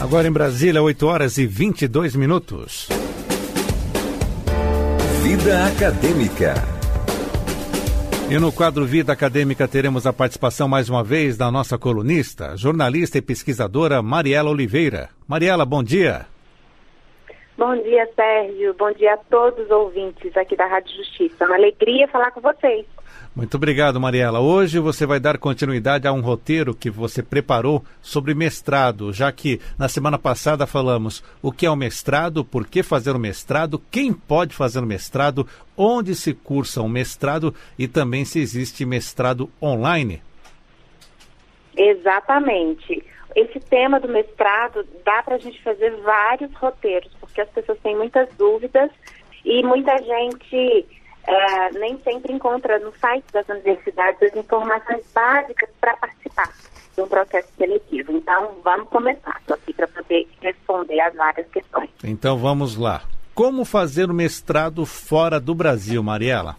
Agora 0.00 0.26
em 0.26 0.32
Brasília, 0.32 0.82
8 0.82 1.06
horas 1.06 1.36
e 1.36 1.46
22 1.46 2.16
minutos. 2.16 2.88
Vida 5.22 5.66
Acadêmica. 5.66 6.54
E 8.30 8.38
no 8.38 8.50
quadro 8.50 8.86
Vida 8.86 9.12
Acadêmica 9.12 9.68
teremos 9.68 10.06
a 10.06 10.12
participação 10.12 10.66
mais 10.66 10.88
uma 10.88 11.04
vez 11.04 11.36
da 11.36 11.50
nossa 11.50 11.76
colunista, 11.76 12.56
jornalista 12.56 13.18
e 13.18 13.22
pesquisadora 13.22 14.00
Mariela 14.00 14.48
Oliveira. 14.48 15.10
Mariela, 15.28 15.66
bom 15.66 15.82
dia. 15.82 16.24
Bom 17.58 17.76
dia, 17.82 18.08
Sérgio. 18.16 18.72
Bom 18.78 18.90
dia 18.92 19.12
a 19.12 19.18
todos 19.18 19.66
os 19.66 19.70
ouvintes 19.70 20.34
aqui 20.34 20.56
da 20.56 20.64
Rádio 20.64 20.96
Justiça. 20.96 21.44
Uma 21.44 21.56
alegria 21.56 22.08
falar 22.08 22.30
com 22.30 22.40
vocês. 22.40 22.86
Muito 23.34 23.56
obrigado, 23.56 24.00
Mariela. 24.00 24.40
Hoje 24.40 24.80
você 24.80 25.06
vai 25.06 25.20
dar 25.20 25.38
continuidade 25.38 26.06
a 26.06 26.12
um 26.12 26.20
roteiro 26.20 26.74
que 26.74 26.90
você 26.90 27.22
preparou 27.22 27.84
sobre 28.02 28.34
mestrado, 28.34 29.12
já 29.12 29.30
que 29.30 29.60
na 29.78 29.88
semana 29.88 30.18
passada 30.18 30.66
falamos 30.66 31.22
o 31.40 31.52
que 31.52 31.64
é 31.64 31.70
o 31.70 31.76
mestrado, 31.76 32.44
por 32.44 32.66
que 32.66 32.82
fazer 32.82 33.12
o 33.12 33.20
mestrado, 33.20 33.80
quem 33.88 34.12
pode 34.12 34.52
fazer 34.52 34.80
o 34.80 34.86
mestrado, 34.86 35.46
onde 35.76 36.14
se 36.16 36.34
cursa 36.34 36.82
o 36.82 36.88
mestrado 36.88 37.54
e 37.78 37.86
também 37.86 38.24
se 38.24 38.40
existe 38.40 38.84
mestrado 38.84 39.48
online. 39.62 40.20
Exatamente. 41.76 43.04
Esse 43.36 43.60
tema 43.60 44.00
do 44.00 44.08
mestrado 44.08 44.84
dá 45.04 45.22
para 45.22 45.36
a 45.36 45.38
gente 45.38 45.62
fazer 45.62 45.90
vários 46.02 46.52
roteiros, 46.54 47.12
porque 47.20 47.40
as 47.40 47.48
pessoas 47.50 47.78
têm 47.78 47.96
muitas 47.96 48.28
dúvidas 48.36 48.90
e 49.44 49.62
muita 49.62 49.96
gente 49.98 50.84
é, 51.30 51.70
nem 51.78 51.98
sempre 52.02 52.32
encontra 52.32 52.78
no 52.78 52.92
site 52.96 53.24
das 53.32 53.48
universidades 53.48 54.20
as 54.22 54.36
informações 54.36 55.04
básicas 55.14 55.68
para 55.80 55.96
participar 55.96 56.52
de 56.94 57.00
um 57.00 57.08
processo 57.08 57.48
seletivo. 57.56 58.12
Então, 58.12 58.56
vamos 58.64 58.88
começar. 58.88 59.36
Estou 59.40 59.54
aqui 59.54 59.72
para 59.72 59.86
poder 59.88 60.28
responder 60.40 61.00
as 61.00 61.14
várias 61.14 61.48
questões. 61.48 61.90
Então, 62.02 62.36
vamos 62.36 62.76
lá. 62.76 63.02
Como 63.34 63.64
fazer 63.64 64.10
o 64.10 64.14
mestrado 64.14 64.84
fora 64.84 65.38
do 65.38 65.54
Brasil, 65.54 66.02
Mariela? 66.02 66.56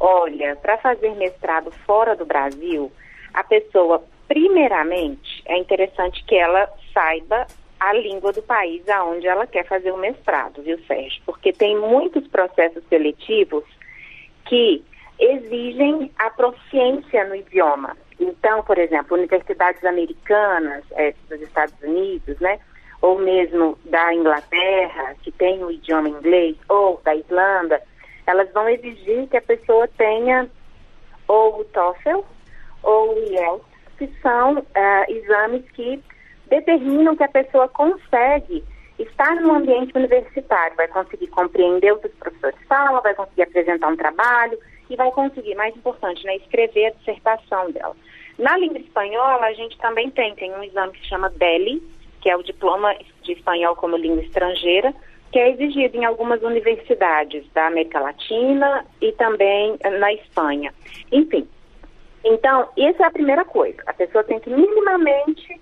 Olha, 0.00 0.56
para 0.56 0.78
fazer 0.78 1.14
mestrado 1.16 1.70
fora 1.84 2.16
do 2.16 2.24
Brasil, 2.24 2.90
a 3.34 3.44
pessoa, 3.44 4.02
primeiramente, 4.26 5.42
é 5.46 5.58
interessante 5.58 6.24
que 6.24 6.36
ela 6.36 6.68
saiba 6.94 7.46
a 7.80 7.92
língua 7.92 8.32
do 8.32 8.42
país 8.42 8.88
aonde 8.88 9.26
ela 9.26 9.46
quer 9.46 9.66
fazer 9.66 9.92
o 9.92 9.96
mestrado, 9.96 10.62
viu, 10.62 10.78
Sérgio? 10.86 11.22
Porque 11.24 11.52
tem 11.52 11.76
muitos 11.76 12.26
processos 12.28 12.82
seletivos 12.88 13.64
que 14.46 14.82
exigem 15.18 16.10
a 16.18 16.30
proficiência 16.30 17.24
no 17.24 17.34
idioma. 17.34 17.96
Então, 18.18 18.62
por 18.62 18.78
exemplo, 18.78 19.16
universidades 19.16 19.84
americanas 19.84 20.84
é, 20.92 21.14
dos 21.28 21.40
Estados 21.40 21.74
Unidos, 21.82 22.38
né? 22.40 22.58
Ou 23.00 23.18
mesmo 23.18 23.78
da 23.84 24.12
Inglaterra, 24.12 25.14
que 25.22 25.30
tem 25.30 25.62
o 25.62 25.70
idioma 25.70 26.08
inglês, 26.08 26.56
ou 26.68 27.00
da 27.04 27.14
Irlanda, 27.14 27.80
elas 28.26 28.52
vão 28.52 28.68
exigir 28.68 29.28
que 29.28 29.36
a 29.36 29.42
pessoa 29.42 29.86
tenha 29.96 30.48
ou 31.28 31.60
o 31.60 31.64
TOEFL 31.64 32.24
ou 32.82 33.14
o 33.14 33.18
IELTS, 33.18 33.66
que 33.98 34.08
são 34.20 34.58
uh, 34.58 34.64
exames 35.08 35.64
que 35.72 36.02
determinam 36.48 37.16
que 37.16 37.24
a 37.24 37.28
pessoa 37.28 37.68
consegue 37.68 38.64
estar 38.98 39.36
no 39.36 39.54
ambiente 39.54 39.92
universitário, 39.96 40.76
vai 40.76 40.88
conseguir 40.88 41.28
compreender 41.28 41.92
o 41.92 41.98
que 41.98 42.08
os 42.08 42.14
professores 42.14 42.58
falam, 42.68 43.00
vai 43.00 43.14
conseguir 43.14 43.42
apresentar 43.42 43.88
um 43.88 43.96
trabalho 43.96 44.58
e 44.90 44.96
vai 44.96 45.10
conseguir, 45.12 45.54
mais 45.54 45.76
importante, 45.76 46.24
né, 46.24 46.36
escrever 46.36 46.86
a 46.86 46.90
dissertação 46.90 47.70
dela. 47.70 47.96
Na 48.38 48.56
língua 48.56 48.78
espanhola, 48.78 49.46
a 49.46 49.52
gente 49.52 49.76
também 49.78 50.10
tem, 50.10 50.34
tem 50.34 50.52
um 50.52 50.62
exame 50.62 50.92
que 50.92 51.00
se 51.00 51.08
chama 51.08 51.30
DELI, 51.30 51.82
que 52.20 52.28
é 52.28 52.36
o 52.36 52.42
Diploma 52.42 52.94
de 53.22 53.32
Espanhol 53.32 53.76
como 53.76 53.96
Língua 53.96 54.22
Estrangeira, 54.22 54.94
que 55.30 55.38
é 55.38 55.50
exigido 55.50 55.96
em 55.96 56.04
algumas 56.04 56.42
universidades 56.42 57.44
da 57.52 57.66
América 57.66 58.00
Latina 58.00 58.84
e 59.00 59.12
também 59.12 59.78
na 59.98 60.12
Espanha. 60.14 60.72
Enfim, 61.12 61.46
então, 62.24 62.68
essa 62.76 63.04
é 63.04 63.06
a 63.06 63.10
primeira 63.10 63.44
coisa. 63.44 63.82
A 63.86 63.92
pessoa 63.92 64.24
tem 64.24 64.40
que 64.40 64.50
minimamente 64.50 65.60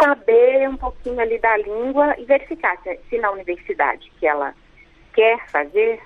saber 0.00 0.68
um 0.68 0.76
pouquinho 0.76 1.20
ali 1.20 1.38
da 1.38 1.56
língua 1.56 2.14
e 2.18 2.24
verificar 2.24 2.76
se, 2.82 2.98
se 3.08 3.18
na 3.18 3.30
universidade 3.30 4.10
que 4.18 4.26
ela 4.26 4.54
quer 5.12 5.46
fazer 5.48 6.00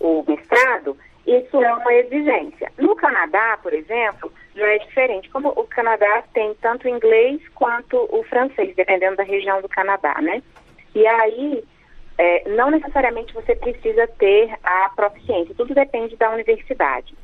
o 0.00 0.24
mestrado, 0.26 0.96
isso 1.26 1.62
é 1.62 1.74
uma 1.74 1.92
exigência. 1.94 2.72
No 2.78 2.94
Canadá, 2.96 3.58
por 3.62 3.72
exemplo, 3.72 4.32
já 4.54 4.66
é 4.66 4.78
diferente. 4.78 5.28
Como 5.30 5.48
o 5.48 5.64
Canadá 5.64 6.22
tem 6.32 6.54
tanto 6.54 6.86
o 6.86 6.90
inglês 6.90 7.40
quanto 7.54 7.96
o 8.10 8.22
francês, 8.24 8.74
dependendo 8.74 9.16
da 9.16 9.22
região 9.22 9.60
do 9.60 9.68
Canadá, 9.68 10.14
né? 10.20 10.42
E 10.94 11.06
aí, 11.06 11.64
é, 12.16 12.48
não 12.48 12.70
necessariamente 12.70 13.34
você 13.34 13.54
precisa 13.54 14.06
ter 14.18 14.52
a 14.62 14.90
proficiência, 14.96 15.54
tudo 15.54 15.74
depende 15.74 16.16
da 16.16 16.30
universidade. 16.30 17.14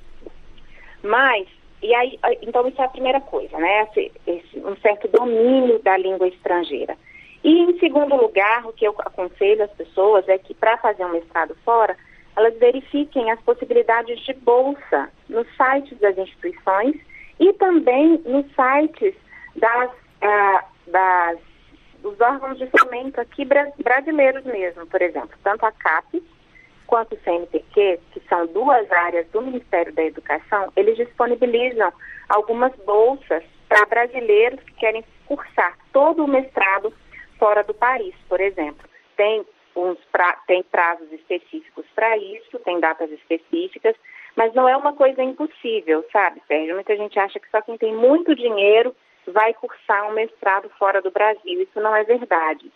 Mas 1.03 1.49
e 1.85 1.95
aí, 1.95 2.19
então 2.43 2.67
isso 2.67 2.81
é 2.81 2.85
a 2.85 2.89
primeira 2.89 3.21
coisa, 3.21 3.59
né? 3.59 3.83
Esse, 3.83 4.13
esse, 4.27 4.59
um 4.61 4.77
certo 4.77 5.07
domínio 5.09 5.79
da 5.81 5.97
língua 5.97 6.27
estrangeira. 6.29 6.97
E 7.43 7.61
em 7.61 7.79
segundo 7.79 8.17
lugar, 8.17 8.67
o 8.67 8.73
que 8.73 8.87
eu 8.87 8.95
aconselho 8.99 9.65
as 9.65 9.71
pessoas 9.73 10.27
é 10.29 10.39
que 10.39 10.55
para 10.55 10.79
fazer 10.79 11.05
um 11.05 11.13
mestrado 11.13 11.55
fora, 11.65 11.95
elas 12.35 12.59
verifiquem 12.59 13.31
as 13.31 13.41
possibilidades 13.43 14.19
de 14.21 14.33
bolsa 14.33 15.11
nos 15.29 15.47
sites 15.57 15.99
das 15.99 16.17
instituições 16.17 16.97
e 17.39 17.53
também 17.53 18.19
nos 18.25 18.47
sites 18.55 19.15
das, 19.57 19.91
ah, 20.23 20.65
das 20.87 21.39
dos 22.03 22.21
órgãos 22.21 22.59
de 22.59 22.67
fomento 22.67 23.19
aqui 23.19 23.47
brasileiros 23.83 24.45
mesmo, 24.45 24.87
por 24.87 25.01
exemplo, 25.01 25.31
tanto 25.43 25.65
a 25.65 25.73
CAPES 25.73 26.23
quanto 26.95 27.17
o 27.17 27.21
CNPq, 27.25 27.99
que 28.13 28.21
são 28.29 28.47
duas 28.47 28.89
áreas 28.93 29.27
do 29.33 29.43
Ministério 29.43 29.93
da 29.93 30.05
Educação, 30.05 30.73
eles 30.77 30.97
disponibilizam 30.97 31.93
algumas 32.29 32.73
bolsas 32.87 33.43
para 33.69 33.85
brasileiros 33.85 34.61
que 34.61 34.75
querem 34.75 35.05
cursar 35.27 35.77
todo 35.93 36.23
o 36.23 36.29
mestrado 36.29 36.95
fora 37.37 37.65
do 37.65 37.75
país, 37.75 38.15
por 38.29 38.41
exemplo. 38.41 38.89
Tem, 39.17 39.45
uns 39.75 39.99
pra, 40.13 40.35
tem 40.47 40.63
prazos 40.63 41.11
específicos 41.11 41.85
para 41.97 42.17
isso, 42.17 42.61
tem 42.61 42.79
datas 42.79 43.11
específicas, 43.11 43.97
mas 44.37 44.55
não 44.55 44.69
é 44.69 44.77
uma 44.77 44.93
coisa 44.93 45.21
impossível, 45.21 46.07
sabe, 46.13 46.41
Sérgio? 46.47 46.77
Muita 46.77 46.97
gente 46.97 47.19
acha 47.19 47.41
que 47.41 47.51
só 47.51 47.61
quem 47.61 47.77
tem 47.77 47.93
muito 47.93 48.37
dinheiro 48.37 48.95
vai 49.27 49.53
cursar 49.55 50.09
um 50.09 50.13
mestrado 50.13 50.71
fora 50.79 51.03
do 51.03 51.11
Brasil. 51.11 51.61
Isso 51.61 51.81
não 51.81 51.97
é 51.97 52.05
verdade. 52.05 52.71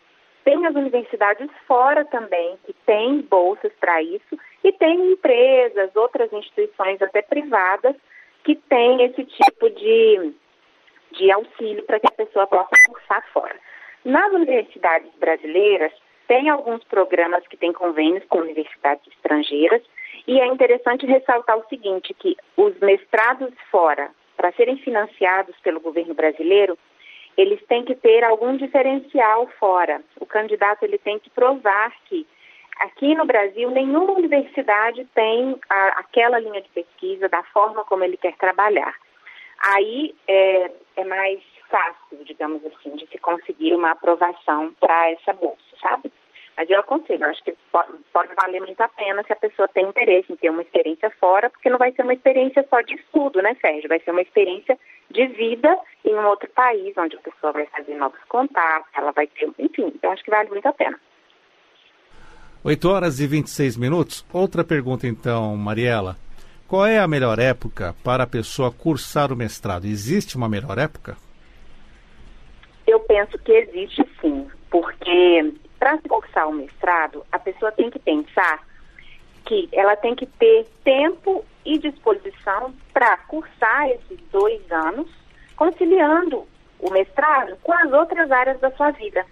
Tem 0.48 0.64
as 0.64 0.75
universidades 0.75 1.50
fora 1.66 2.06
também, 2.06 2.56
que 2.64 2.72
têm 2.86 3.20
bolsas 3.20 3.70
para 3.78 4.03
isso, 4.03 4.34
e 4.64 4.72
tem 4.72 5.12
empresas, 5.12 5.94
outras 5.94 6.32
instituições, 6.32 7.03
até 7.03 7.20
privadas, 7.20 7.94
que 8.44 8.54
têm 8.54 9.03
esse 9.03 9.26
tipo 9.26 9.69
de, 9.69 10.32
de 11.12 11.31
auxílio 11.31 11.84
para 11.84 12.00
que 12.00 12.06
a 12.06 12.25
pessoa 12.25 12.47
possa 12.47 12.70
cursar 12.88 13.22
fora. 13.31 13.54
Nas 14.06 14.32
universidades 14.32 15.12
brasileiras, 15.20 15.92
tem 16.26 16.48
alguns 16.48 16.82
programas 16.84 17.47
que 17.47 17.59
têm 17.59 17.75
convênios 17.75 18.25
com 18.30 18.38
universidades 18.38 19.06
estrangeiras, 19.06 19.82
e 20.26 20.41
é 20.41 20.47
interessante 20.47 21.04
ressaltar 21.04 21.59
o 21.59 21.69
seguinte, 21.69 22.15
que 22.15 22.34
os 22.56 22.75
mestrados 22.78 23.53
fora, 23.70 24.09
para 24.34 24.50
serem 24.53 24.78
financiados 24.78 25.54
pelo 25.60 25.78
governo 25.78 26.15
brasileiro, 26.15 26.78
eles 27.38 27.65
têm 27.66 27.84
que 27.84 27.94
ter 27.94 28.25
algum 28.25 28.56
diferencial 28.56 29.47
fora. 29.60 30.03
O 30.21 30.26
candidato 30.26 30.82
ele 30.82 30.99
tem 30.99 31.21
que 31.21 31.31
provar 31.31 31.94
que 32.06 32.26
aqui 32.81 33.15
no 33.15 33.25
Brasil 33.25 33.71
nenhuma 33.71 34.12
universidade 34.12 35.04
tem 35.15 35.56
a, 35.71 36.00
aquela 36.00 36.41
linha 36.41 36.60
de 36.60 36.69
pesquisa 36.71 37.28
da 37.28 37.44
forma 37.44 37.84
como 37.84 38.03
ele 38.03 38.16
quer 38.16 38.37
trabalhar. 38.37 38.93
Aí 39.60 40.16
é, 40.27 40.71
é 40.97 41.04
mais 41.04 41.41
fácil, 41.71 42.25
digamos 42.25 42.60
assim, 42.66 42.97
de 42.97 43.06
se 43.06 43.19
conseguir 43.19 43.72
uma 43.72 43.93
aprovação 43.93 44.74
para 44.80 45.10
essa 45.13 45.33
bolsa, 45.33 45.63
sabe? 45.80 46.10
Mas 46.59 46.69
eu 46.69 46.81
aconselho, 46.81 47.22
eu 47.22 47.31
acho 47.31 47.45
que 47.45 47.55
pode, 47.71 47.93
pode, 48.13 48.34
valer 48.34 48.60
muito 48.60 48.81
a 48.81 48.89
pena 48.89 49.22
se 49.22 49.33
a 49.33 49.37
pessoa 49.37 49.69
tem 49.69 49.87
interesse 49.87 50.33
em 50.33 50.34
ter 50.34 50.51
uma 50.51 50.63
experiência 50.63 51.09
fora, 51.21 51.49
porque 51.49 51.71
não 51.71 51.78
vai 51.78 51.93
ser 51.93 52.03
uma 52.03 52.13
experiência 52.13 52.66
só 52.69 52.81
de 52.81 52.95
estudo, 52.95 53.41
né, 53.41 53.57
Sérgio? 53.60 53.89
Vai 53.89 54.01
ser 54.01 54.10
uma 54.10 54.22
experiência 54.22 54.77
de 55.09 55.25
vida 55.28 55.78
em 56.05 56.16
um 56.16 56.27
outro 56.27 56.51
país, 56.51 56.93
onde 56.99 57.15
a 57.15 57.21
pessoa 57.21 57.53
vai 57.53 57.65
fazer 57.66 57.95
novos 57.95 58.19
contatos, 58.28 58.91
ela 58.97 59.13
vai 59.13 59.28
ter, 59.28 59.49
enfim, 59.57 59.95
eu 60.03 60.10
acho 60.10 60.25
que 60.25 60.33
vale 60.33 60.49
muito 60.49 60.66
a 60.66 60.72
pena. 60.72 60.99
8 62.65 62.89
horas 62.91 63.21
e 63.21 63.27
26 63.28 63.77
minutos. 63.77 64.27
Outra 64.33 64.65
pergunta 64.65 65.07
então, 65.07 65.57
Mariela. 65.57 66.16
Qual 66.66 66.84
é 66.84 66.99
a 66.99 67.07
melhor 67.07 67.39
época 67.39 67.95
para 68.03 68.25
a 68.25 68.27
pessoa 68.27 68.72
cursar 68.72 69.33
o 69.33 69.37
mestrado? 69.37 69.84
Existe 69.84 70.37
uma 70.37 70.49
melhor 70.49 70.77
época? 70.77 71.16
Eu 72.84 72.99
penso 72.99 73.39
que 73.39 73.53
existe 73.53 74.04
sim, 74.21 74.49
porque 74.69 75.54
para 75.78 75.98
cursar 75.98 76.48
o 76.48 76.53
mestrado, 76.53 77.25
a 77.30 77.39
pessoa 77.39 77.72
tem 77.72 77.91
que 77.91 77.98
pensar 77.98 78.60
que 79.45 79.69
ela 79.72 79.97
tem 79.97 80.15
que 80.15 80.27
ter 80.27 80.66
tempo 80.84 81.45
e 81.65 81.78
disposição 81.78 82.75
para 82.92 83.16
cursar 83.16 83.89
esses 83.89 84.19
dois 84.30 84.60
anos, 84.71 85.09
conciliando 85.57 86.47
o 86.78 86.91
mestrado 86.91 87.57
com 87.63 87.72
as 87.72 87.92
outras 87.92 88.30
áreas 88.30 88.60
da 88.60 88.71
sua 88.72 88.91
vida, 88.91 89.25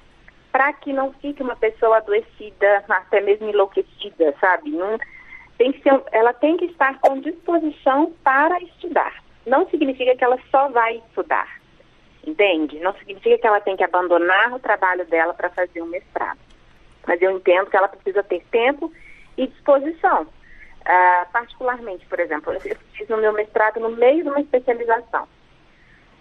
para 0.50 0.72
que 0.72 0.92
não 0.92 1.12
fique 1.14 1.42
uma 1.42 1.56
pessoa 1.56 1.98
adoecida, 1.98 2.84
até 2.88 3.20
mesmo 3.20 3.48
enlouquecida, 3.48 4.34
sabe? 4.40 4.70
Não, 4.70 4.98
tem 5.58 5.72
que 5.72 5.82
ser, 5.82 6.02
ela 6.12 6.32
tem 6.32 6.56
que 6.56 6.64
estar 6.66 6.98
com 7.00 7.20
disposição 7.20 8.12
para 8.24 8.58
estudar. 8.60 9.22
Não 9.46 9.68
significa 9.68 10.16
que 10.16 10.24
ela 10.24 10.38
só 10.50 10.68
vai 10.70 10.96
estudar, 10.96 11.60
entende? 12.26 12.78
Não 12.80 12.92
significa 12.94 13.38
que 13.38 13.46
ela 13.46 13.60
tem 13.60 13.76
que 13.76 13.84
abandonar 13.84 14.52
o 14.52 14.58
trabalho 14.58 15.06
dela 15.06 15.32
para 15.32 15.50
fazer 15.50 15.80
um 15.82 15.86
mestrado. 15.86 16.38
Mas 17.06 17.22
eu 17.22 17.30
entendo 17.30 17.70
que 17.70 17.76
ela 17.76 17.88
precisa 17.88 18.22
ter 18.22 18.42
tempo 18.50 18.92
e 19.36 19.46
disposição. 19.46 20.22
Uh, 20.22 21.32
particularmente, 21.32 22.06
por 22.06 22.20
exemplo, 22.20 22.52
eu 22.52 22.60
fiz 22.60 23.10
o 23.10 23.16
meu 23.16 23.32
mestrado 23.32 23.80
no 23.80 23.90
meio 23.90 24.22
de 24.22 24.28
uma 24.28 24.40
especialização. 24.40 25.26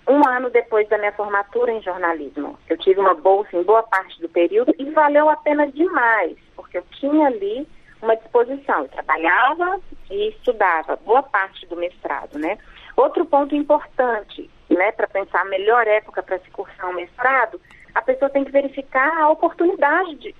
Um 0.07 0.27
ano 0.27 0.51
depois 0.51 0.87
da 0.87 0.97
minha 0.97 1.11
formatura 1.11 1.71
em 1.71 1.81
jornalismo, 1.81 2.57
eu 2.69 2.77
tive 2.77 2.99
uma 2.99 3.15
bolsa 3.15 3.55
em 3.57 3.63
boa 3.63 3.81
parte 3.83 4.21
do 4.21 4.29
período 4.29 4.73
e 4.77 4.85
valeu 4.91 5.29
a 5.29 5.35
pena 5.35 5.67
demais, 5.67 6.37
porque 6.55 6.77
eu 6.77 6.83
tinha 6.99 7.27
ali 7.27 7.67
uma 8.01 8.15
disposição. 8.15 8.83
Eu 8.83 8.89
trabalhava 8.89 9.79
e 10.11 10.29
estudava 10.29 10.95
boa 10.97 11.23
parte 11.23 11.65
do 11.65 11.75
mestrado, 11.75 12.37
né? 12.37 12.57
Outro 12.95 13.25
ponto 13.25 13.55
importante, 13.55 14.49
né, 14.69 14.91
para 14.91 15.07
pensar 15.07 15.41
a 15.41 15.45
melhor 15.45 15.87
época 15.87 16.23
para 16.23 16.39
se 16.39 16.49
cursar 16.51 16.89
um 16.89 16.95
mestrado, 16.95 17.59
a 17.93 18.01
pessoa 18.01 18.29
tem 18.29 18.43
que 18.43 18.51
verificar 18.51 19.17
a 19.17 19.29
oportunidade 19.29 20.15
de 20.15 20.35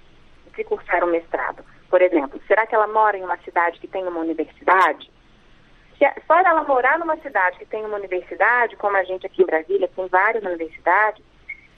se 0.56 0.64
cursar 0.64 1.04
um 1.04 1.12
mestrado. 1.12 1.64
Por 1.90 2.02
exemplo, 2.02 2.42
será 2.48 2.66
que 2.66 2.76
ela 2.76 2.88
mora 2.88 3.18
em 3.18 3.24
uma 3.24 3.38
cidade 3.38 3.80
que 3.80 3.88
tem 3.88 4.06
uma 4.08 4.20
universidade? 4.20 5.10
Se, 5.98 6.06
só 6.28 6.40
ela 6.40 6.64
morar 6.64 7.00
numa 7.00 7.18
cidade 7.18 7.58
que 7.58 7.66
tem 7.66 7.86
uma 7.86 7.98
universidade, 7.98 8.76
como 8.76 8.98
a 8.98 9.04
gente 9.04 9.26
aqui 9.26 9.44
em 9.44 9.46
Brasília 9.46 9.88
tem 9.88 10.08
várias 10.08 10.44
universidades, 10.44 11.24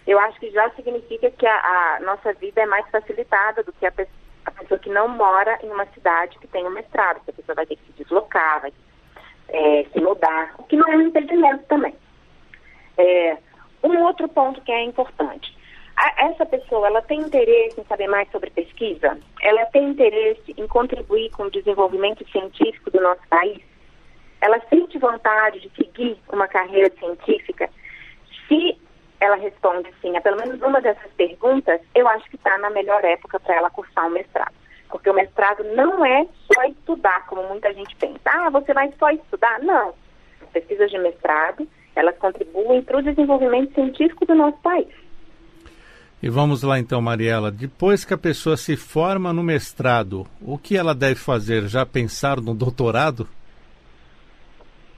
eu 0.08 0.18
acho 0.20 0.40
que 0.40 0.50
já 0.52 0.70
significa 0.72 1.30
que 1.30 1.46
a, 1.46 1.98
a 1.98 2.00
nossa 2.00 2.34
vida 2.34 2.62
é 2.62 2.66
mais 2.66 2.90
facilitada 2.90 3.62
do 3.64 3.74
que 3.74 3.86
a 3.86 3.92
pessoa 3.92 4.28
a 4.48 4.52
pessoa 4.52 4.80
que 4.80 4.90
não 4.90 5.10
mora 5.10 5.60
em 5.62 5.70
uma 5.70 5.86
cidade 5.88 6.40
que 6.40 6.48
tem 6.48 6.66
um 6.66 6.70
mestrado, 6.70 7.20
que 7.20 7.32
a 7.32 7.34
pessoa 7.34 7.54
vai 7.54 7.66
ter 7.66 7.76
que 7.76 7.86
se 7.88 8.04
deslocar, 8.04 8.62
vai 8.62 8.74
é, 9.50 9.86
se 9.92 10.00
mudar, 10.00 10.56
o 10.58 10.64
que 10.64 10.78
não 10.78 10.88
é 10.88 10.96
um 10.96 11.02
impedimento 11.02 11.66
também. 11.66 11.94
É, 12.98 13.38
um 13.84 14.02
outro 14.04 14.28
ponto 14.28 14.62
que 14.62 14.72
é 14.72 14.84
importante. 14.84 15.56
A, 15.96 16.26
essa 16.28 16.46
pessoa, 16.46 16.88
ela 16.88 17.02
tem 17.02 17.20
interesse 17.20 17.80
em 17.80 17.86
saber 17.86 18.08
mais 18.08 18.30
sobre 18.32 18.52
pesquisa? 18.52 19.18
Ela 19.42 19.66
tem 19.66 19.90
interesse 19.90 20.54
em 20.56 20.68
contribuir 20.68 21.32
com 21.32 21.44
o 21.44 21.52
desenvolvimento 21.52 22.28
científico 22.30 22.92
do 22.92 23.02
nosso 23.02 23.22
país? 23.30 23.60
Ela 24.40 24.62
sente 24.70 25.00
vontade 25.00 25.60
de 25.60 25.70
seguir 25.76 26.18
uma 26.32 26.48
carreira 26.48 26.92
científica? 27.00 27.70
Se 28.48 28.80
ela 29.20 29.36
responde 29.36 29.92
sim 30.02 30.16
a 30.16 30.22
pelo 30.22 30.38
menos 30.38 30.62
uma 30.62 30.80
dessas 30.80 31.12
perguntas, 31.14 31.82
eu 31.96 32.08
acho 32.08 32.30
que 32.30 32.36
está 32.36 32.58
na 32.60 32.70
melhor 32.70 33.04
época 33.04 33.40
para 33.40 33.56
ela 33.56 33.70
cursar 33.72 34.06
um 34.06 34.12
mestrado. 34.12 34.54
Porque 34.90 35.10
o 35.10 35.14
mestrado 35.14 35.64
não 35.76 36.06
é 36.06 36.28
só 36.54 36.64
estudar, 36.66 37.26
como 37.26 37.44
muita 37.44 37.74
gente 37.74 37.96
pensa. 37.96 38.20
Ah, 38.26 38.50
você 38.50 38.74
vai 38.74 38.94
só 39.00 39.10
estudar? 39.10 39.60
Não. 39.60 39.94
As 40.42 40.50
pesquisas 40.50 40.92
de 40.92 41.00
mestrado, 41.00 41.68
elas 41.98 42.16
contribuem 42.18 42.84
para 42.84 43.00
o 43.00 43.02
desenvolvimento 43.02 43.74
científico 43.74 44.26
do 44.26 44.36
nosso 44.36 44.58
país. 44.60 44.88
E 46.22 46.30
vamos 46.30 46.62
lá 46.62 46.80
então, 46.80 47.02
Mariela. 47.02 47.52
Depois 47.52 48.06
que 48.06 48.14
a 48.14 48.18
pessoa 48.18 48.56
se 48.56 48.76
forma 48.76 49.34
no 49.34 49.44
mestrado, 49.44 50.26
o 50.42 50.58
que 50.58 50.78
ela 50.78 50.94
deve 50.94 51.16
fazer? 51.16 51.68
Já 51.68 51.86
pensar 51.86 52.40
no 52.40 52.54
doutorado? 52.54 53.28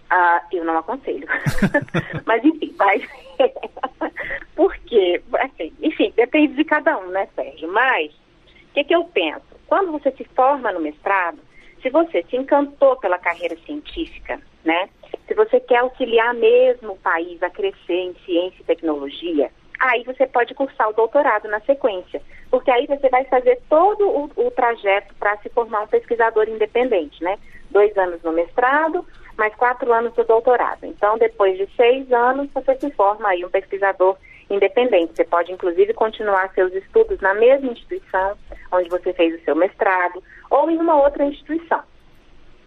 Ah, 0.09 0.41
eu 0.51 0.65
não 0.65 0.77
aconselho. 0.77 1.27
Mas 2.25 2.43
enfim, 2.43 2.73
vai. 2.77 3.01
Porque, 4.55 5.21
assim, 5.39 5.73
enfim, 5.81 6.11
depende 6.15 6.55
de 6.55 6.63
cada 6.65 6.97
um, 6.97 7.07
né, 7.11 7.27
Sérgio? 7.35 7.71
Mas, 7.71 8.11
o 8.11 8.73
que, 8.73 8.83
que 8.83 8.95
eu 8.95 9.05
penso? 9.05 9.45
Quando 9.67 9.91
você 9.91 10.11
se 10.11 10.25
forma 10.35 10.71
no 10.71 10.81
mestrado, 10.81 11.39
se 11.81 11.89
você 11.89 12.23
se 12.23 12.35
encantou 12.35 12.97
pela 12.97 13.17
carreira 13.19 13.55
científica, 13.65 14.39
né? 14.65 14.89
Se 15.27 15.33
você 15.33 15.59
quer 15.59 15.77
auxiliar 15.77 16.33
mesmo 16.33 16.93
o 16.93 16.97
país 16.97 17.41
a 17.43 17.49
crescer 17.49 17.93
em 17.93 18.15
ciência 18.25 18.61
e 18.61 18.65
tecnologia, 18.65 19.51
aí 19.79 20.03
você 20.03 20.27
pode 20.27 20.53
cursar 20.53 20.89
o 20.89 20.93
doutorado 20.93 21.47
na 21.47 21.59
sequência, 21.61 22.21
porque 22.49 22.71
aí 22.71 22.85
você 22.87 23.09
vai 23.09 23.23
fazer 23.25 23.61
todo 23.69 24.07
o, 24.07 24.31
o 24.35 24.51
trajeto 24.51 25.13
para 25.15 25.37
se 25.37 25.49
formar 25.49 25.81
um 25.81 25.87
pesquisador 25.87 26.49
independente, 26.49 27.23
né? 27.23 27.37
Dois 27.69 27.95
anos 27.97 28.21
no 28.23 28.31
mestrado, 28.31 29.05
mais 29.37 29.53
quatro 29.55 29.93
anos 29.93 30.13
do 30.13 30.23
doutorado. 30.23 30.83
Então, 30.83 31.17
depois 31.17 31.57
de 31.57 31.67
seis 31.75 32.11
anos, 32.11 32.49
você 32.53 32.75
se 32.75 32.91
forma 32.91 33.29
aí 33.29 33.45
um 33.45 33.49
pesquisador 33.49 34.17
independente. 34.49 35.15
Você 35.15 35.23
pode, 35.23 35.51
inclusive, 35.51 35.93
continuar 35.93 36.51
seus 36.53 36.73
estudos 36.73 37.19
na 37.21 37.33
mesma 37.33 37.71
instituição 37.71 38.35
onde 38.71 38.89
você 38.89 39.13
fez 39.13 39.39
o 39.39 39.43
seu 39.43 39.55
mestrado 39.55 40.21
ou 40.49 40.69
em 40.69 40.77
uma 40.77 41.01
outra 41.01 41.23
instituição. 41.23 41.81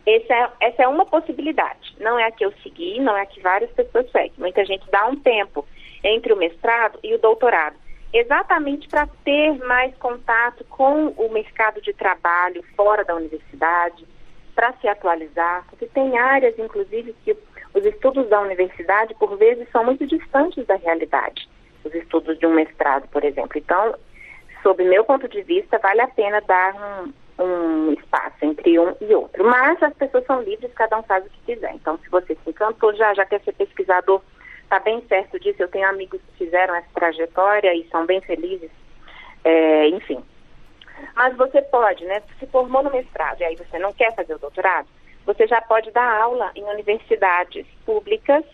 É, 0.07 0.17
essa 0.61 0.83
é 0.83 0.89
uma 0.89 1.07
possibilidade. 1.07 1.95
Não 2.01 2.19
é 2.19 2.25
a 2.25 2.31
que 2.31 2.45
eu 2.45 2.53
segui, 2.63 3.01
não 3.01 3.17
é 3.17 3.23
a 3.23 3.27
que 3.27 3.41
várias 3.41 3.71
pessoas 3.71 4.11
seguem. 4.11 4.33
Muita 4.39 4.65
gente 4.65 4.91
dá 4.91 5.07
um 5.07 5.17
tempo 5.17 5.67
entre 6.03 6.33
o 6.33 6.37
mestrado 6.37 6.99
e 7.03 7.15
o 7.15 7.19
doutorado, 7.19 7.77
exatamente 8.13 8.89
para 8.89 9.07
ter 9.25 9.57
mais 9.65 9.97
contato 9.97 10.65
com 10.65 11.09
o 11.09 11.33
mercado 11.33 11.81
de 11.81 11.93
trabalho 11.93 12.65
fora 12.77 13.05
da 13.05 13.15
universidade, 13.15 14.05
para 14.55 14.73
se 14.75 14.89
atualizar, 14.89 15.65
porque 15.69 15.87
tem 15.87 16.19
áreas, 16.19 16.59
inclusive, 16.59 17.15
que 17.25 17.37
os 17.75 17.85
estudos 17.87 18.29
da 18.29 18.41
universidade, 18.41 19.15
por 19.15 19.37
vezes, 19.39 19.67
são 19.71 19.85
muito 19.85 20.07
distantes 20.07 20.67
da 20.67 20.77
realidade. 20.77 21.49
Os 21.85 21.95
estudos 21.95 22.39
de 22.39 22.47
um 22.47 22.55
mestrado, 22.55 23.09
por 23.09 23.25
exemplo. 23.25 23.57
Então, 23.57 23.95
sob 24.63 24.85
meu 24.85 25.05
ponto 25.05 25.27
de 25.27 25.43
vista, 25.43 25.79
vale 25.79 26.03
a 26.03 26.09
pena 26.09 26.41
dar 26.43 26.75
um, 26.75 27.13
um 27.39 27.93
espaço 27.93 28.37
entre 28.43 28.79
um 28.79 28.95
e 29.01 29.15
outro. 29.15 29.45
Mas 29.45 29.83
as 29.83 29.95
pessoas 29.95 30.25
são 30.27 30.43
livres, 30.43 30.73
cada 30.75 30.99
um 30.99 31.03
faz 31.03 31.25
o 31.25 31.31
que 31.31 31.55
quiser. 31.55 31.75
Então, 31.75 31.99
se 31.99 32.09
você 32.09 32.35
se 32.35 32.51
encantou 32.51 32.95
já, 32.95 33.15
já 33.15 33.25
quer 33.25 33.41
ser 33.43 33.53
pesquisador, 33.53 34.21
está 34.63 34.79
bem 34.79 35.03
certo 35.09 35.39
disso. 35.41 35.63
Eu 35.63 35.69
tenho 35.69 35.89
amigos 35.89 36.21
que 36.23 36.45
fizeram 36.45 36.75
essa 36.75 36.89
trajetória 36.95 37.75
e 37.75 37.89
são 37.89 38.07
bem 38.07 38.21
felizes. 38.21 38.71
É, 39.45 39.89
enfim, 39.89 40.23
mas 41.15 41.37
você 41.37 41.61
pode, 41.63 42.05
né? 42.05 42.23
Se 42.39 42.47
formou 42.47 42.83
no 42.83 42.91
mestrado 42.91 43.41
e 43.41 43.45
aí 43.45 43.57
você 43.57 43.79
não 43.79 43.93
quer 43.93 44.15
fazer 44.15 44.35
o 44.35 44.39
doutorado, 44.39 44.89
você 45.25 45.47
já 45.47 45.61
pode 45.61 45.91
dar 45.91 46.21
aula 46.21 46.51
em 46.55 46.65
universidades 46.65 47.67
públicas, 47.85 48.45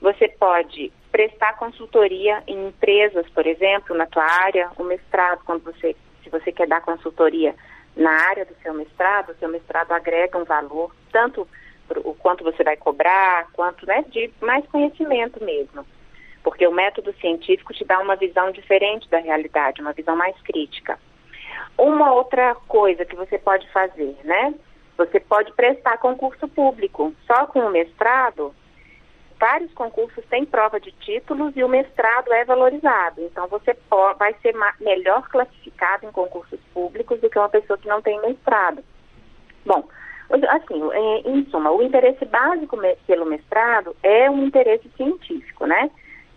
você 0.00 0.28
pode 0.28 0.92
prestar 1.10 1.54
consultoria 1.54 2.42
em 2.46 2.68
empresas, 2.68 3.28
por 3.30 3.46
exemplo, 3.46 3.96
na 3.96 4.06
tua 4.06 4.24
área, 4.24 4.70
o 4.76 4.84
mestrado, 4.84 5.42
quando 5.44 5.64
você, 5.64 5.96
se 6.22 6.30
você 6.30 6.52
quer 6.52 6.66
dar 6.66 6.82
consultoria 6.82 7.54
na 7.96 8.10
área 8.28 8.44
do 8.44 8.54
seu 8.62 8.74
mestrado, 8.74 9.30
o 9.30 9.34
seu 9.36 9.48
mestrado 9.48 9.92
agrega 9.92 10.38
um 10.38 10.44
valor, 10.44 10.94
tanto 11.10 11.48
o 12.04 12.14
quanto 12.14 12.44
você 12.44 12.62
vai 12.62 12.76
cobrar, 12.76 13.48
quanto 13.52 13.86
né, 13.86 14.04
de 14.08 14.30
mais 14.40 14.66
conhecimento 14.66 15.42
mesmo. 15.42 15.86
Porque 16.42 16.66
o 16.66 16.72
método 16.72 17.12
científico 17.14 17.72
te 17.72 17.84
dá 17.84 17.98
uma 17.98 18.14
visão 18.14 18.50
diferente 18.50 19.08
da 19.08 19.18
realidade, 19.18 19.80
uma 19.80 19.92
visão 19.92 20.14
mais 20.14 20.38
crítica. 20.42 20.98
Uma 21.78 22.12
outra 22.12 22.54
coisa 22.68 23.04
que 23.04 23.16
você 23.16 23.38
pode 23.38 23.68
fazer, 23.72 24.16
né? 24.24 24.54
Você 24.96 25.18
pode 25.18 25.52
prestar 25.52 25.98
concurso 25.98 26.46
público. 26.48 27.14
Só 27.26 27.46
com 27.46 27.60
o 27.60 27.70
mestrado, 27.70 28.54
vários 29.38 29.72
concursos 29.74 30.24
têm 30.26 30.44
prova 30.44 30.80
de 30.80 30.92
títulos 30.92 31.56
e 31.56 31.62
o 31.62 31.68
mestrado 31.68 32.32
é 32.32 32.44
valorizado. 32.44 33.22
Então, 33.22 33.46
você 33.48 33.76
vai 34.18 34.34
ser 34.42 34.54
melhor 34.80 35.28
classificado 35.28 36.06
em 36.06 36.12
concursos 36.12 36.60
públicos 36.72 37.20
do 37.20 37.30
que 37.30 37.38
uma 37.38 37.48
pessoa 37.48 37.78
que 37.78 37.88
não 37.88 38.02
tem 38.02 38.20
mestrado. 38.20 38.82
Bom, 39.64 39.88
assim, 40.48 40.80
em 41.24 41.44
suma, 41.50 41.70
o 41.70 41.82
interesse 41.82 42.24
básico 42.24 42.78
pelo 43.06 43.26
mestrado 43.26 43.94
é 44.02 44.30
um 44.30 44.44
interesse 44.44 44.88
científico, 44.96 45.66
né? 45.66 45.90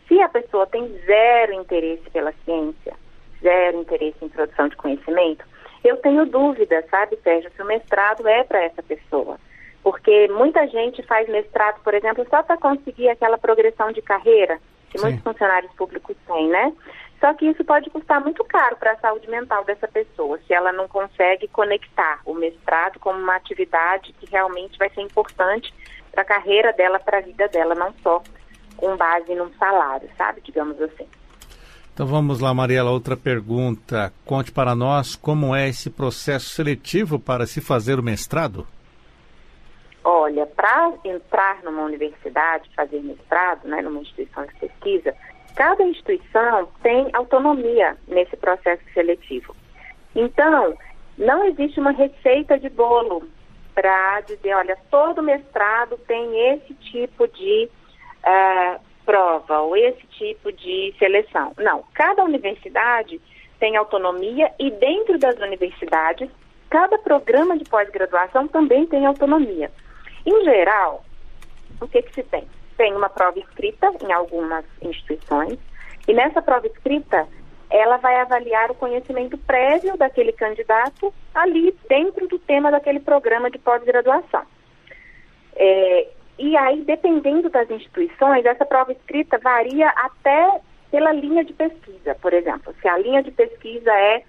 Se 0.08 0.20
a 0.22 0.30
pessoa 0.30 0.66
tem 0.68 0.88
zero 1.06 1.54
interesse 1.54 2.10
pela 2.10 2.34
ciência, 2.44 2.94
zero 3.42 3.82
interesse 3.82 4.18
em 4.24 4.30
produção 4.30 4.68
de 4.68 4.76
conhecimento, 4.76 5.46
eu 5.84 5.98
tenho 5.98 6.26
dúvida, 6.26 6.84
sabe, 6.90 7.18
Sérgio, 7.24 7.52
se 7.56 7.62
o 7.62 7.66
mestrado 7.66 8.28
é 8.28 8.44
para 8.44 8.64
essa 8.64 8.84
pessoa. 8.84 9.40
Porque 9.84 10.28
muita 10.30 10.68
gente 10.68 11.02
faz 11.04 11.28
mestrado, 11.30 11.82
por 11.84 11.94
exemplo, 11.94 12.26
só 12.30 12.44
para 12.44 12.58
conseguir 12.58 13.10
aquela 13.10 13.38
progressão 13.38 13.92
de 13.92 14.02
carreira 14.02 14.60
que 14.90 14.98
Sim. 14.98 15.06
muitos 15.06 15.24
funcionários 15.24 15.72
públicos 15.74 16.16
têm, 16.26 16.50
né? 16.50 16.74
Só 17.20 17.34
que 17.34 17.46
isso 17.46 17.64
pode 17.66 17.90
custar 17.90 18.22
muito 18.22 18.44
caro 18.46 18.78
para 18.78 18.94
a 18.94 18.98
saúde 18.98 19.30
mental 19.30 19.64
dessa 19.66 19.88
pessoa, 19.88 20.40
se 20.48 20.54
ela 20.54 20.72
não 20.72 20.88
consegue 20.88 21.48
conectar 21.50 22.22
o 22.26 22.34
mestrado 22.34 22.98
como 23.00 23.20
uma 23.20 23.36
atividade 23.36 24.14
que 24.14 24.30
realmente 24.30 24.78
vai 24.78 24.90
ser 24.90 25.02
importante 25.02 25.74
para 26.12 26.22
a 26.22 26.26
carreira 26.26 26.72
dela, 26.74 27.00
para 27.00 27.18
a 27.18 27.22
vida 27.22 27.48
dela, 27.50 27.76
não 27.76 27.94
só 28.02 28.24
com 28.78 28.96
base 28.96 29.36
num 29.36 29.52
salário, 29.56 30.10
sabe? 30.18 30.42
Digamos 30.42 30.82
assim. 30.82 31.06
Então 31.94 32.08
vamos 32.08 32.40
lá, 32.40 32.54
Mariela, 32.54 32.92
outra 32.92 33.18
pergunta. 33.18 34.14
Conte 34.26 34.54
para 34.54 34.74
nós 34.74 35.18
como 35.18 35.54
é 35.54 35.68
esse 35.68 35.90
processo 35.90 36.50
seletivo 36.52 37.20
para 37.20 37.46
se 37.46 37.60
fazer 37.60 38.00
o 38.00 38.04
mestrado. 38.04 38.66
Olha, 40.12 40.48
para 40.48 40.92
entrar 41.06 41.62
numa 41.62 41.84
universidade, 41.84 42.68
fazer 42.76 43.00
mestrado, 43.00 43.68
né, 43.68 43.80
numa 43.80 44.00
instituição 44.02 44.44
de 44.44 44.56
pesquisa, 44.56 45.16
cada 45.56 45.84
instituição 45.84 46.68
tem 46.82 47.12
autonomia 47.14 47.96
nesse 48.08 48.36
processo 48.36 48.82
seletivo. 48.92 49.56
Então, 50.16 50.76
não 51.16 51.46
existe 51.46 51.80
uma 51.80 51.92
receita 51.92 52.58
de 52.58 52.70
bolo 52.70 53.30
para 53.76 54.22
dizer, 54.22 54.56
olha, 54.56 54.76
todo 54.90 55.22
mestrado 55.22 55.96
tem 56.08 56.54
esse 56.54 56.74
tipo 56.74 57.28
de 57.28 57.70
uh, 58.26 58.80
prova 59.06 59.60
ou 59.60 59.78
esse 59.78 60.08
tipo 60.08 60.52
de 60.52 60.92
seleção. 60.98 61.54
Não, 61.56 61.84
cada 61.94 62.24
universidade 62.24 63.22
tem 63.60 63.78
autonomia 63.78 64.52
e 64.58 64.72
dentro 64.72 65.20
das 65.20 65.38
universidades, 65.38 66.32
cada 66.68 66.98
programa 66.98 67.56
de 67.56 67.66
pós-graduação 67.66 68.48
também 68.48 68.88
tem 68.88 69.06
autonomia. 69.06 69.70
Em 70.26 70.44
geral, 70.44 71.04
o 71.82 71.88
que, 71.88 72.02
que 72.02 72.14
se 72.14 72.24
tem? 72.24 72.48
Tem 72.78 72.94
uma 72.94 73.10
prova 73.10 73.40
escrita 73.40 73.92
em 74.02 74.12
algumas 74.12 74.66
instituições 74.82 75.58
e 76.08 76.14
nessa 76.14 76.42
prova 76.42 76.68
escrita 76.68 77.28
ela 77.70 77.98
vai 77.98 78.16
avaliar 78.20 78.72
o 78.72 78.76
conhecimento 78.76 79.38
prévio 79.38 79.96
daquele 79.96 80.32
candidato 80.32 81.14
ali 81.34 81.76
dentro 81.88 82.28
do 82.28 82.40
tema 82.40 82.72
daquele 82.72 83.00
programa 83.00 83.52
de 83.52 83.60
pós-graduação. 83.60 84.44
É, 85.56 86.08
e 86.40 86.58
aí, 86.58 86.82
dependendo 86.84 87.50
das 87.50 87.70
instituições, 87.70 88.46
essa 88.46 88.66
prova 88.66 88.92
escrita 88.92 89.38
varia 89.38 89.90
até 89.90 90.62
pela 90.90 91.12
linha 91.12 91.44
de 91.44 91.54
pesquisa, 91.54 92.16
por 92.16 92.34
exemplo. 92.34 92.74
Se 92.82 92.88
a 92.88 92.98
linha 92.98 93.22
de 93.22 93.30
pesquisa 93.30 93.92
é 93.92 94.24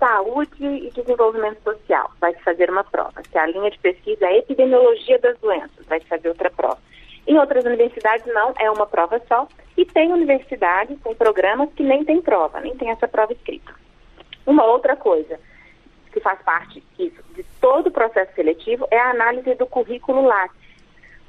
saúde 0.00 0.64
e 0.64 0.90
desenvolvimento 0.90 1.62
social, 1.62 2.10
vai 2.18 2.34
se 2.34 2.40
fazer 2.40 2.70
uma 2.70 2.82
prova. 2.82 3.22
Se 3.30 3.38
a 3.38 3.46
linha 3.46 3.70
de 3.70 3.78
pesquisa 3.78 4.26
é 4.26 4.38
epidemiologia 4.38 5.18
das 5.18 5.38
doenças, 5.38 5.86
vai 5.86 6.00
se 6.00 6.06
fazer 6.06 6.28
outra 6.28 6.50
prova. 6.50 6.78
Em 7.26 7.38
outras 7.38 7.64
universidades 7.64 8.26
não, 8.32 8.54
é 8.58 8.70
uma 8.70 8.86
prova 8.86 9.20
só. 9.28 9.46
E 9.76 9.84
tem 9.84 10.10
universidades, 10.10 10.98
tem 11.02 11.14
programas 11.14 11.72
que 11.74 11.82
nem 11.82 12.04
tem 12.04 12.20
prova, 12.20 12.60
nem 12.60 12.74
tem 12.76 12.90
essa 12.90 13.06
prova 13.06 13.32
escrita. 13.32 13.72
Uma 14.46 14.64
outra 14.64 14.96
coisa 14.96 15.38
que 16.12 16.18
faz 16.18 16.40
parte 16.42 16.82
isso, 16.98 17.22
de 17.34 17.44
todo 17.60 17.86
o 17.86 17.92
processo 17.92 18.34
seletivo 18.34 18.88
é 18.90 18.98
a 18.98 19.10
análise 19.10 19.54
do 19.54 19.66
currículo 19.66 20.22
Lattes. 20.22 20.58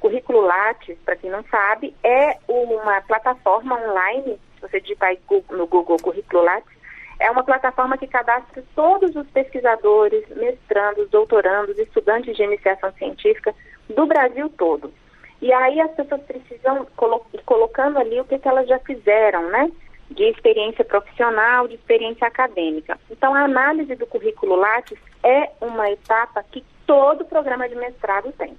Currículo 0.00 0.40
Lattes, 0.40 0.98
para 1.04 1.14
quem 1.14 1.30
não 1.30 1.44
sabe, 1.44 1.94
é 2.02 2.38
uma 2.48 3.00
plataforma 3.02 3.78
online, 3.78 4.40
se 4.56 4.60
você 4.60 4.80
digitar 4.80 5.14
no 5.50 5.66
Google 5.68 5.98
Currículo 5.98 6.42
Lattes, 6.42 6.81
é 7.22 7.30
uma 7.30 7.44
plataforma 7.44 7.96
que 7.96 8.06
cadastra 8.06 8.64
todos 8.74 9.14
os 9.14 9.26
pesquisadores, 9.28 10.24
mestrandos, 10.30 11.08
doutorandos, 11.08 11.78
estudantes 11.78 12.36
de 12.36 12.42
iniciação 12.42 12.92
científica 12.94 13.54
do 13.88 14.06
Brasil 14.06 14.48
todo. 14.50 14.92
E 15.40 15.52
aí 15.52 15.80
as 15.80 15.90
pessoas 15.92 16.22
precisam 16.22 16.86
colo 16.96 17.24
colocando 17.46 17.98
ali 17.98 18.20
o 18.20 18.24
que, 18.24 18.38
que 18.38 18.48
elas 18.48 18.68
já 18.68 18.78
fizeram, 18.80 19.50
né? 19.50 19.70
De 20.10 20.24
experiência 20.24 20.84
profissional, 20.84 21.68
de 21.68 21.74
experiência 21.74 22.26
acadêmica. 22.26 22.98
Então, 23.10 23.34
a 23.34 23.44
análise 23.44 23.94
do 23.94 24.06
currículo 24.06 24.56
Lattes 24.56 24.98
é 25.22 25.50
uma 25.60 25.90
etapa 25.90 26.44
que 26.50 26.64
todo 26.86 27.24
programa 27.24 27.68
de 27.68 27.74
mestrado 27.76 28.32
tem. 28.32 28.56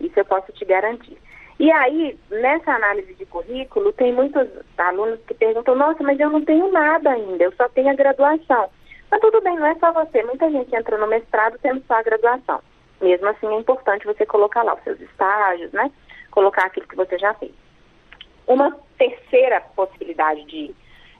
Isso 0.00 0.18
eu 0.18 0.24
posso 0.24 0.52
te 0.52 0.64
garantir. 0.64 1.16
E 1.58 1.70
aí, 1.72 2.18
nessa 2.30 2.72
análise 2.72 3.14
de 3.14 3.24
currículo, 3.26 3.92
tem 3.92 4.12
muitos 4.12 4.46
alunos 4.76 5.20
que 5.26 5.34
perguntam: 5.34 5.74
nossa, 5.74 6.02
mas 6.02 6.20
eu 6.20 6.30
não 6.30 6.44
tenho 6.44 6.70
nada 6.70 7.10
ainda, 7.10 7.44
eu 7.44 7.52
só 7.52 7.68
tenho 7.68 7.90
a 7.90 7.94
graduação. 7.94 8.68
Mas 9.10 9.20
tudo 9.20 9.40
bem, 9.40 9.56
não 9.56 9.66
é 9.66 9.74
só 9.76 9.92
você. 9.92 10.22
Muita 10.24 10.50
gente 10.50 10.74
entra 10.74 10.98
no 10.98 11.06
mestrado 11.06 11.58
tendo 11.62 11.82
só 11.86 11.94
a 11.94 12.02
graduação. 12.02 12.60
Mesmo 13.00 13.28
assim, 13.28 13.46
é 13.46 13.58
importante 13.58 14.06
você 14.06 14.26
colocar 14.26 14.62
lá 14.62 14.74
os 14.74 14.82
seus 14.82 15.00
estágios, 15.00 15.70
né? 15.72 15.90
colocar 16.36 16.66
aquilo 16.66 16.86
que 16.86 16.94
você 16.94 17.18
já 17.18 17.32
fez. 17.32 17.52
Uma 18.46 18.76
terceira 18.98 19.62
possibilidade 19.74 20.44
de, 20.44 20.74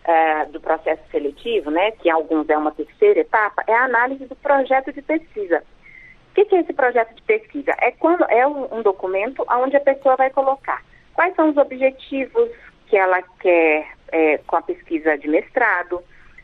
uh, 0.05 0.52
do 0.52 0.61
processo 0.61 1.02
seletivo, 1.11 1.71
né, 1.71 1.90
que 1.93 2.11
alguns 2.11 2.47
é 2.50 2.57
uma 2.57 2.71
terceira 2.71 3.21
etapa, 3.21 3.64
é 3.66 3.75
a 3.75 3.85
análise 3.85 4.26
do 4.26 4.37
projeto 4.37 4.93
de 4.93 5.00
pesquisa. 5.00 5.64
Que, 6.37 6.45
que 6.45 6.55
é 6.55 6.61
esse 6.61 6.75
projeto 6.75 7.14
de 7.14 7.23
pesquisa? 7.23 7.75
É, 7.81 7.93
quando, 7.93 8.23
é 8.25 8.47
um, 8.47 8.76
um 8.76 8.83
documento 8.83 9.43
onde 9.50 9.75
a 9.75 9.81
pessoa 9.81 10.16
vai 10.16 10.28
colocar 10.28 10.83
quais 11.14 11.35
são 11.35 11.49
os 11.49 11.57
objetivos 11.57 12.50
que 12.88 12.95
ela 12.95 13.23
quer 13.40 13.88
é, 14.12 14.37
com 14.47 14.57
a 14.57 14.61
pesquisa 14.61 15.16
de 15.16 15.28
mestrado, 15.28 16.02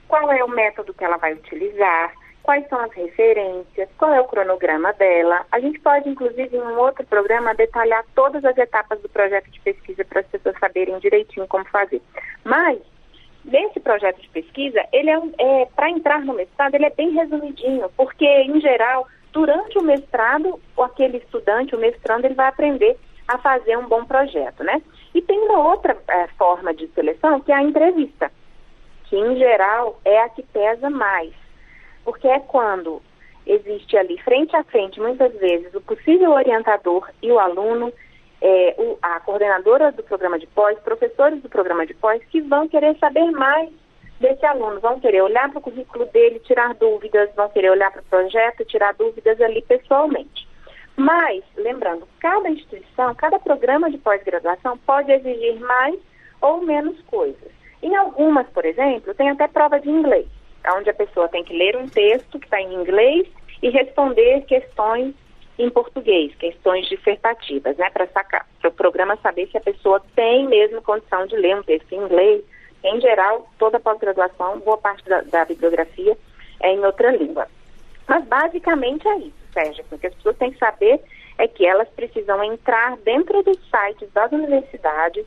qual 0.08 0.32
é 0.32 0.42
o 0.42 0.49
método 0.49 0.94
que 0.94 1.04
ela 1.04 1.18
vai 1.18 1.34
utilizar, 1.34 2.11
quais 2.42 2.66
são 2.70 2.80
as 2.80 2.90
referências, 2.92 3.87
qual 3.99 4.14
é 4.14 4.20
o 4.22 4.25
cronograma 4.25 4.94
dela. 4.94 5.44
A 5.52 5.61
gente 5.61 5.78
pode, 5.80 6.08
inclusive, 6.08 6.56
em 6.56 6.62
um 6.62 6.78
outro 6.78 7.04
programa, 7.04 7.54
detalhar 7.54 8.02
todas 8.14 8.42
as 8.46 8.56
etapas 8.56 8.99
do 9.02 9.11
projeto 9.11 9.50
de 9.50 9.61
pesquisa 9.61 10.06
para 10.06 10.20
as 10.20 10.26
pessoas 10.26 10.58
saberem 10.58 10.99
direitinho 11.00 11.46
como 11.46 11.66
fazer. 11.66 12.00
Mas, 12.44 12.78
nesse 13.44 13.78
projeto 13.78 14.22
de 14.22 14.28
pesquisa, 14.30 14.82
ele 14.90 15.11
é, 15.11 15.20
é 15.38 15.66
para 15.76 15.90
entrar 15.90 16.20
no 16.25 16.32
mestrado, 16.32 16.76
ele 16.76 16.87
é 16.87 16.90
bem 16.90 17.11
resumidinho, 17.11 17.90
porque, 17.94 18.25
em 18.25 18.58
geral, 18.58 19.06
durante 19.32 19.78
o 19.78 19.82
mestrado, 19.82 20.60
aquele 20.78 21.18
estudante, 21.18 21.74
o 21.74 21.78
mestrando, 21.78 22.26
ele 22.26 22.34
vai 22.34 22.48
aprender 22.48 22.98
a 23.26 23.38
fazer 23.38 23.76
um 23.78 23.88
bom 23.88 24.04
projeto, 24.04 24.62
né? 24.64 24.82
E 25.14 25.22
tem 25.22 25.38
uma 25.38 25.68
outra 25.68 25.96
é, 26.08 26.26
forma 26.38 26.74
de 26.74 26.86
seleção, 26.88 27.40
que 27.40 27.52
é 27.52 27.54
a 27.54 27.62
entrevista, 27.62 28.30
que, 29.04 29.16
em 29.16 29.36
geral, 29.36 30.00
é 30.04 30.20
a 30.22 30.28
que 30.28 30.42
pesa 30.42 30.90
mais 30.90 31.32
porque 32.04 32.28
é 32.28 32.40
quando 32.40 33.02
existe 33.46 33.96
ali 33.96 34.18
frente 34.22 34.54
a 34.54 34.64
frente, 34.64 35.00
muitas 35.00 35.32
vezes, 35.34 35.74
o 35.74 35.80
possível 35.80 36.32
orientador 36.32 37.08
e 37.20 37.30
o 37.30 37.38
aluno, 37.38 37.92
é, 38.40 38.74
o, 38.78 38.98
a 39.02 39.20
coordenadora 39.20 39.92
do 39.92 40.02
programa 40.02 40.38
de 40.38 40.46
pós, 40.48 40.78
professores 40.80 41.42
do 41.42 41.48
programa 41.48 41.86
de 41.86 41.94
pós, 41.94 42.22
que 42.30 42.40
vão 42.40 42.68
querer 42.68 42.96
saber 42.98 43.30
mais 43.30 43.70
desse 44.23 44.47
aluno, 44.47 44.81
vão 44.81 44.99
querer 44.99 45.23
olhar 45.23 45.50
para 45.50 45.59
o 45.59 45.62
currículo 45.62 46.07
dele, 46.07 46.38
tirar 46.41 46.75
dúvidas, 46.75 47.29
vão 47.35 47.49
querer 47.50 47.71
olhar 47.71 47.91
para 47.91 48.00
o 48.00 48.05
projeto, 48.05 48.64
tirar 48.64 48.95
dúvidas 48.95 49.41
ali 49.41 49.61
pessoalmente. 49.62 50.49
Mas, 50.97 51.43
lembrando, 51.57 52.09
cada 52.21 52.49
instituição, 52.49 53.14
cada 53.14 53.38
programa 53.38 53.91
de 53.91 53.99
pós-graduação 53.99 54.79
pode 54.79 55.12
exigir 55.12 55.59
mais 55.61 55.99
ou 56.41 56.62
menos 56.62 57.00
coisas. 57.02 57.52
Em 57.83 57.95
algumas, 57.97 58.47
por 58.49 58.64
exemplo, 58.64 59.14
tem 59.14 59.29
até 59.29 59.47
prova 59.49 59.79
de 59.79 59.91
inglês 59.91 60.26
onde 60.71 60.91
a 60.91 60.95
pessoa 60.95 61.29
tem 61.29 61.43
que 61.43 61.57
ler 61.57 61.76
um 61.76 61.88
texto 61.88 62.38
que 62.38 62.47
está 62.47 62.61
em 62.61 62.75
inglês 62.75 63.26
e 63.62 63.71
responder 63.71 64.43
questões 64.43 65.14
em 65.59 65.69
português, 65.71 66.35
questões 66.37 66.88
dissertativas, 66.88 67.76
né, 67.76 67.91
para 67.91 68.09
o 68.64 68.73
programa 68.73 69.17
saber 69.17 69.49
se 69.49 69.57
a 69.57 69.61
pessoa 69.61 70.02
tem 70.14 70.47
mesmo 70.49 70.83
condição 70.83 71.26
de 71.26 71.37
ler 71.37 71.57
um 71.57 71.62
texto 71.62 71.93
em 71.93 71.99
inglês. 71.99 72.43
Em 72.84 73.00
geral, 73.00 73.48
toda 73.58 73.78
pós-graduação, 73.78 74.58
boa 74.60 74.78
parte 74.78 75.08
da, 75.08 75.20
da, 75.22 75.44
bibliografia 75.44 76.16
é 76.60 76.72
em 76.72 76.84
outra 76.84 77.10
língua. 77.10 77.46
Mas 78.08 78.24
basicamente 78.24 79.06
é 79.06 79.18
isso, 79.18 79.36
Sérgio, 79.52 79.84
o 79.90 79.98
que 79.98 80.06
as 80.06 80.14
pessoas 80.14 80.36
têm 80.36 80.50
que 80.50 80.58
saber 80.58 81.00
é 81.38 81.46
que 81.46 81.64
elas 81.64 81.88
precisam 81.90 82.42
entrar 82.42 82.96
dentro 82.98 83.42
dos 83.42 83.58
sites 83.70 84.10
das 84.12 84.30
universidades, 84.32 85.24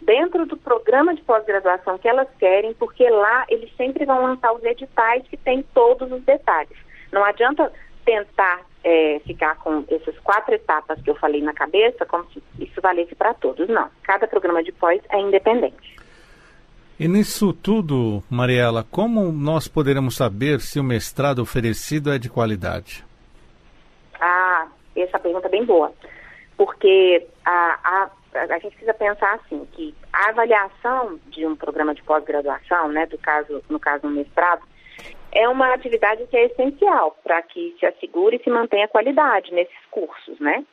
dentro 0.00 0.46
do 0.46 0.56
programa 0.56 1.14
de 1.14 1.22
pós-graduação 1.22 1.98
que 1.98 2.08
elas 2.08 2.28
querem, 2.38 2.72
porque 2.74 3.08
lá 3.08 3.44
eles 3.48 3.70
sempre 3.76 4.04
vão 4.04 4.22
lançar 4.22 4.52
os 4.52 4.64
editais 4.64 5.26
que 5.28 5.36
tem 5.36 5.62
todos 5.74 6.10
os 6.10 6.22
detalhes. 6.22 6.76
Não 7.12 7.24
adianta 7.24 7.72
tentar 8.04 8.62
é, 8.84 9.20
ficar 9.24 9.56
com 9.56 9.84
essas 9.88 10.18
quatro 10.20 10.54
etapas 10.54 11.00
que 11.02 11.10
eu 11.10 11.14
falei 11.14 11.40
na 11.40 11.52
cabeça, 11.52 12.04
como 12.06 12.24
se 12.32 12.42
isso 12.58 12.80
valesse 12.80 13.14
para 13.14 13.34
todos. 13.34 13.68
Não. 13.68 13.88
Cada 14.02 14.26
programa 14.26 14.62
de 14.62 14.72
pós 14.72 15.00
é 15.10 15.20
independente. 15.20 16.01
E 16.98 17.08
nisso 17.08 17.52
tudo, 17.52 18.22
Mariela, 18.30 18.84
como 18.90 19.32
nós 19.32 19.66
poderemos 19.66 20.16
saber 20.16 20.60
se 20.60 20.78
o 20.78 20.84
mestrado 20.84 21.40
oferecido 21.40 22.12
é 22.12 22.18
de 22.18 22.28
qualidade? 22.28 23.04
Ah, 24.20 24.68
essa 24.96 25.18
pergunta 25.18 25.48
é 25.48 25.50
bem 25.50 25.64
boa. 25.64 25.92
Porque 26.56 27.26
a, 27.44 27.78
a 27.82 28.10
a 28.34 28.58
gente 28.58 28.72
precisa 28.72 28.94
pensar 28.94 29.34
assim, 29.34 29.66
que 29.72 29.94
a 30.12 30.30
avaliação 30.30 31.18
de 31.28 31.46
um 31.46 31.54
programa 31.54 31.94
de 31.94 32.02
pós-graduação, 32.02 32.88
né, 32.88 33.06
do 33.06 33.18
caso, 33.18 33.62
no 33.68 33.78
caso 33.78 34.06
um 34.06 34.10
mestrado, 34.10 34.62
é 35.30 35.48
uma 35.48 35.72
atividade 35.74 36.26
que 36.26 36.36
é 36.36 36.46
essencial 36.46 37.16
para 37.22 37.42
que 37.42 37.74
se 37.78 37.86
assegure 37.86 38.36
e 38.36 38.42
se 38.42 38.50
mantenha 38.50 38.88
qualidade 38.88 39.52
nesses 39.52 39.86
cursos, 39.90 40.38
né? 40.38 40.64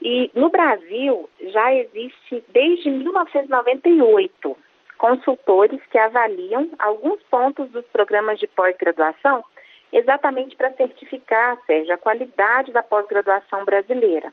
E 0.00 0.30
no 0.34 0.50
Brasil 0.50 1.28
já 1.52 1.74
existe 1.74 2.44
desde 2.52 2.90
1998 2.90 4.56
consultores 4.98 5.80
que 5.90 5.98
avaliam 5.98 6.70
alguns 6.78 7.22
pontos 7.24 7.70
dos 7.70 7.84
programas 7.86 8.38
de 8.38 8.46
pós-graduação 8.46 9.44
exatamente 9.92 10.56
para 10.56 10.72
certificar, 10.72 11.58
seja 11.66 11.94
a 11.94 11.98
qualidade 11.98 12.72
da 12.72 12.82
pós-graduação 12.82 13.64
brasileira. 13.64 14.32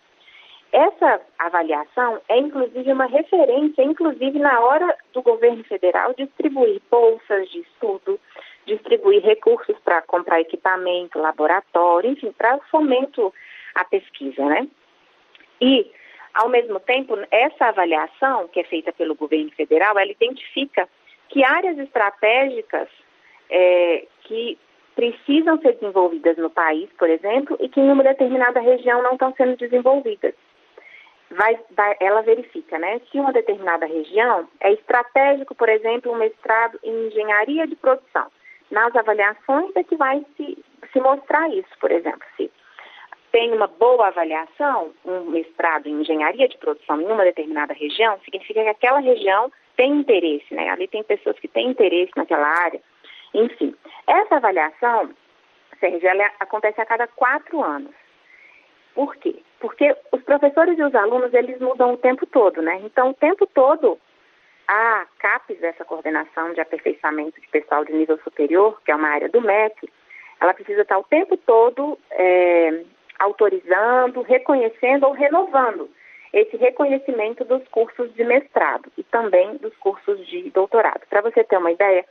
Essa 0.72 1.22
avaliação 1.38 2.20
é 2.27 2.38
inclusive 2.39 2.91
uma 2.91 3.05
referência, 3.05 3.84
inclusive 3.84 4.39
na 4.39 4.60
hora 4.60 4.98
do 5.13 5.22
governo 5.22 5.63
federal 5.65 6.15
distribuir 6.15 6.82
bolsas 6.89 7.48
de 7.51 7.60
estudo, 7.60 8.20
distribuir 8.65 9.22
recursos 9.24 9.77
para 9.84 10.01
comprar 10.01 10.41
equipamento, 10.41 11.20
laboratório, 11.20 12.10
enfim, 12.10 12.32
para 12.32 12.58
fomento 12.72 13.32
à 13.75 13.86
pesquisa, 13.86 14.43
né? 14.46 14.67
E, 15.62 15.91
ao 16.34 16.50
mesmo 16.50 16.80
tempo, 16.80 17.16
essa 17.30 17.66
avaliação 17.66 18.48
que 18.48 18.60
é 18.60 18.63
feita 18.63 18.92
pelo 18.92 19.16
governo 19.16 19.52
federal, 19.52 19.98
ela 19.98 20.12
identifica 20.12 20.90
que 21.30 21.44
áreas 21.44 21.78
estratégicas 21.78 22.88
é, 23.50 24.06
que 24.22 24.58
precisam 24.96 25.60
ser 25.60 25.74
desenvolvidas 25.74 26.38
no 26.38 26.50
país, 26.50 26.90
por 26.98 27.10
exemplo, 27.10 27.58
e 27.60 27.70
que 27.70 27.80
em 27.80 27.92
uma 27.92 28.04
determinada 28.04 28.60
região 28.60 29.02
não 29.02 29.13
estão 29.13 29.34
sendo 29.36 29.58
desenvolvidas. 29.58 30.34
Vai, 31.32 31.60
vai, 31.72 31.96
ela 32.00 32.22
verifica, 32.22 32.78
né? 32.78 33.02
Se 33.12 33.20
uma 33.20 33.34
determinada 33.34 33.88
região 33.88 34.48
é 34.60 34.72
estratégico, 34.72 35.56
por 35.56 35.68
exemplo, 35.68 36.12
um 36.12 36.18
mestrado 36.18 36.80
em 36.84 37.08
engenharia 37.08 37.66
de 37.66 37.75
produção. 37.75 38.28
Nas 38.70 38.96
avaliações 38.96 39.72
é 39.75 39.84
que 39.84 39.96
vai 39.96 40.24
se, 40.38 40.63
se 40.92 41.00
mostrar 41.00 41.50
isso, 41.50 41.70
por 41.80 41.92
exemplo, 41.92 42.24
se 42.38 42.52
tem 43.34 43.52
uma 43.52 43.66
boa 43.66 44.08
avaliação, 44.08 44.94
um 45.04 45.32
mestrado 45.32 45.88
em 45.88 46.02
engenharia 46.02 46.48
de 46.48 46.56
produção 46.60 47.02
em 47.02 47.06
uma 47.06 47.24
determinada 47.24 47.74
região, 47.74 48.20
significa 48.24 48.62
que 48.62 48.70
aquela 48.70 49.00
região 49.00 49.52
tem 49.75 49.92
interesse, 49.92 50.54
né? 50.54 50.70
Ali 50.70 50.88
tem 50.88 51.04
pessoas 51.04 51.40
que 51.40 51.48
têm 51.48 51.72
interesse 51.72 52.12
naquela 52.16 52.48
área. 52.48 52.80
Enfim, 53.34 53.75
essa 54.06 54.36
avaliação, 54.36 55.10
Sérgio, 55.80 56.08
ela 56.08 56.30
acontece 56.40 56.80
a 56.80 56.86
cada 56.86 57.08
quatro 57.08 57.63
anos. 57.63 57.92
Por 58.94 59.16
quê? 59.16 59.36
Porque 59.60 59.98
os 60.12 60.22
professores 60.22 60.78
e 60.78 60.84
os 60.84 60.94
alunos, 60.94 61.34
eles 61.34 61.60
mudam 61.60 61.94
o 61.94 61.98
tempo 61.98 62.28
todo, 62.28 62.62
né? 62.62 62.80
Então, 62.84 63.10
o 63.10 63.13
tempo 63.16 63.48
todo, 63.48 64.00
a 64.68 65.08
CAPES, 65.18 65.63
essa 65.63 65.84
coordenação 65.84 66.54
de 66.54 66.62
aperfeiçoamento 66.62 67.42
de 67.42 67.48
pessoal 67.48 67.84
de 67.84 67.94
nível 67.94 68.20
superior, 68.20 68.80
que 68.86 68.92
é 68.92 68.96
uma 68.96 69.10
área 69.10 69.28
do 69.28 69.42
MEC, 69.42 69.90
ela 70.40 70.54
precisa 70.54 70.84
estar 70.84 71.00
o 71.00 71.04
tempo 71.04 71.36
todo 71.36 71.98
é, 72.12 72.84
autorizando, 73.20 74.22
reconhecendo 74.22 75.05
ou 75.05 75.13
renovando 75.13 75.89
esse 76.34 76.58
reconhecimento 76.58 77.46
dos 77.46 77.65
cursos 77.67 78.12
de 78.15 78.24
mestrado 78.24 78.91
e 78.98 79.03
também 79.03 79.55
dos 79.58 79.75
cursos 79.77 80.25
de 80.27 80.50
doutorado. 80.50 81.01
Para 81.08 81.22
você 81.22 81.43
ter 81.43 81.58
uma 81.58 81.72
ideia, 81.72 82.03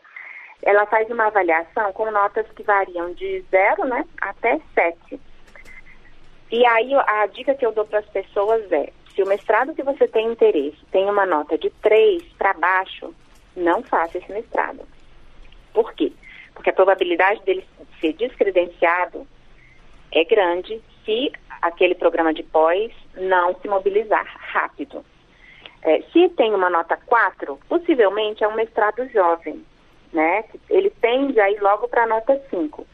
ela 0.62 0.87
faz 0.87 1.11
uma 1.11 1.26
avaliação 1.26 1.92
com 1.92 2.09
notas 2.11 2.47
que 2.52 2.62
variam 2.62 3.12
de 3.14 3.44
zero 3.50 3.85
né, 3.85 4.04
até 4.21 4.61
sete. 4.75 5.21
E 6.52 6.64
aí 6.64 6.94
a 6.94 7.26
dica 7.26 7.54
que 7.54 7.66
eu 7.66 7.73
dou 7.73 7.85
para 7.85 7.99
as 7.99 8.09
pessoas 8.11 8.71
é, 8.71 8.92
se 9.14 9.23
o 9.23 9.26
mestrado 9.26 9.75
que 9.75 9.82
você 9.82 10.06
tem 10.06 10.30
interesse 10.30 10.78
tem 10.92 11.11
uma 11.11 11.26
nota 11.26 11.59
de 11.59 11.71
três 11.82 12.23
para 12.38 12.52
baixo, 12.52 13.12
não 13.56 13.82
faça 13.82 14.18
esse 14.18 14.30
mestrado. 14.32 14.87
Por 15.75 15.92
quê? 15.94 16.12
Porque 16.54 16.71
a 16.71 16.75
probabilidade 16.75 17.42
dele 17.42 17.66
ser 18.00 18.12
descredenciado 18.12 19.26
é 20.12 20.25
grande 20.25 20.80
se 21.04 21.32
aquele 21.61 21.94
programa 21.94 22.35
de 22.35 22.42
pós 22.42 22.92
não 23.16 23.54
se 23.61 23.68
mobilizar 23.68 24.26
rápido. 24.52 25.04
É, 25.82 26.00
se 26.12 26.28
tem 26.30 26.54
uma 26.54 26.71
nota 26.71 26.97
4, 26.97 27.59
possivelmente 27.68 28.44
é 28.44 28.49
um 28.49 28.54
mestrado 28.54 29.09
jovem, 29.09 29.64
né? 30.12 30.44
Ele 30.71 30.90
tende 31.00 31.40
a 31.40 31.50
ir 31.50 31.61
logo 31.61 31.88
para 31.88 32.04
a 32.04 32.06
nota 32.06 32.40
5. 32.50 32.87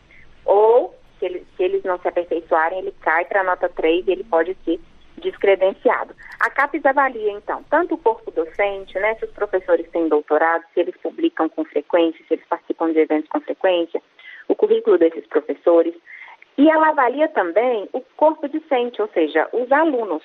Ou, 0.46 0.94
se, 1.18 1.26
ele, 1.26 1.46
se, 1.56 1.62
eles 1.62 1.82
não 1.84 1.98
se 1.98 2.08
aperfeiçoarem, 2.08 2.78
ele 2.78 2.94
cai 3.02 3.26
para 3.26 3.42
a 3.42 3.44
nota 3.44 3.68
3 3.68 4.06
e 4.06 4.10
ele 4.10 4.24
pode 4.24 4.56
ser 4.64 4.80
descredenciado. 5.18 6.14
A 6.40 6.48
CAPES 6.48 6.86
avalia, 6.86 7.32
então, 7.32 7.62
tanto 7.68 7.94
o 7.94 7.98
corpo 7.98 8.30
docente, 8.30 8.98
né, 8.98 9.14
se 9.16 9.24
os 9.24 9.30
professores 9.32 9.88
têm 9.90 10.08
doutorado, 10.08 10.64
se 10.72 10.80
eles 10.80 10.96
publicam 11.02 11.48
com 11.48 11.64
frequência, 11.64 12.24
se 12.26 12.34
eles 12.34 12.46
participam 12.46 12.92
de 12.92 13.00
eventos 13.00 13.28
com 13.28 13.40
frequência, 13.40 14.00
o 14.46 14.54
currículo 14.54 14.96
desses 14.96 15.26
professores, 15.26 15.94
e 16.58 16.68
ela 16.68 16.88
avalia 16.88 17.28
também 17.28 17.88
o 17.92 18.00
corpo 18.16 18.48
docente, 18.48 19.00
ou 19.00 19.08
seja, 19.08 19.48
os 19.52 19.70
alunos. 19.70 20.24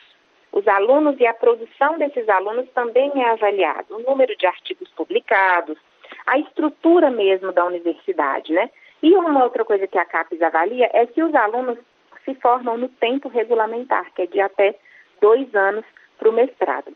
Os 0.52 0.68
alunos 0.68 1.20
e 1.20 1.28
a 1.28 1.34
produção 1.34 2.00
desses 2.00 2.28
alunos 2.28 2.68
também 2.72 3.12
é 3.16 3.30
avaliado. 3.30 3.96
O 3.96 4.00
número 4.00 4.36
de 4.36 4.48
artigos 4.48 4.90
publicados, 4.92 5.78
a 6.26 6.40
estrutura 6.40 7.12
mesmo 7.12 7.52
da 7.52 7.64
universidade, 7.64 8.52
né? 8.52 8.72
E 9.04 9.14
uma 9.16 9.44
outra 9.44 9.64
coisa 9.64 9.86
que 9.86 9.98
a 9.98 10.06
CAPES 10.06 10.42
avalia 10.42 10.90
é 10.92 11.06
se 11.06 11.22
os 11.22 11.36
alunos 11.36 11.78
se 12.26 12.34
formam 12.36 12.78
no 12.78 12.90
tempo 12.90 13.30
regulamentar, 13.30 14.12
que 14.14 14.24
é 14.24 14.26
de 14.26 14.40
até 14.40 14.76
dois 15.22 15.54
anos 15.54 15.86
para 16.18 16.30
o 16.30 16.34
mestrado. 16.34 16.96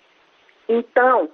Então, 0.67 1.29